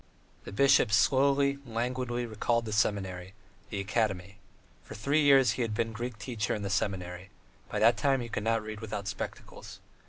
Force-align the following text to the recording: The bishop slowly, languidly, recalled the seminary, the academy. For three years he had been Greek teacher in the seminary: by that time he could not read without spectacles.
The 0.45 0.51
bishop 0.51 0.91
slowly, 0.91 1.59
languidly, 1.63 2.25
recalled 2.25 2.65
the 2.65 2.73
seminary, 2.73 3.35
the 3.69 3.79
academy. 3.79 4.39
For 4.83 4.95
three 4.95 5.21
years 5.21 5.51
he 5.51 5.61
had 5.61 5.75
been 5.75 5.91
Greek 5.93 6.17
teacher 6.17 6.55
in 6.55 6.63
the 6.63 6.71
seminary: 6.71 7.29
by 7.69 7.77
that 7.77 7.97
time 7.97 8.19
he 8.21 8.27
could 8.27 8.41
not 8.45 8.63
read 8.63 8.79
without 8.81 9.07
spectacles. 9.07 9.79